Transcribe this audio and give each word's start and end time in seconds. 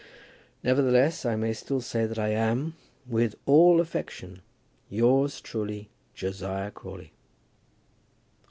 Nevertheless, 0.63 1.27
I 1.27 1.35
may 1.35 1.53
still 1.53 1.79
say 1.79 2.07
that 2.07 2.17
I 2.17 2.29
am, 2.29 2.75
With 3.05 3.35
all 3.45 3.79
affection, 3.79 4.41
yours 4.89 5.39
truly, 5.39 5.89
JOSIAH 6.15 6.71
CRAWLEY. 6.71 7.11